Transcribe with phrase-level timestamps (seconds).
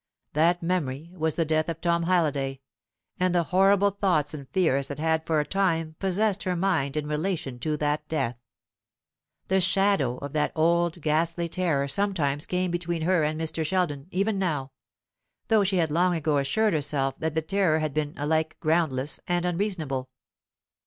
[0.33, 2.59] That memory was the death of Tom Halliday,
[3.19, 7.05] and the horrible thoughts and fears that had for a time possessed her mind in
[7.05, 8.35] relation to that death.
[9.47, 13.63] The shadow of that old ghastly terror sometimes came between her and Mr.
[13.63, 14.71] Sheldon, even now,
[15.49, 19.45] though she had long ago assured herself that the terror had been alike groundless and
[19.45, 20.09] unreasonable.